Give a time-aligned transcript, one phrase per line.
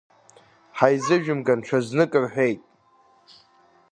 [0.77, 2.61] Ҳаизыжәымган ҽазнык рҳәеит.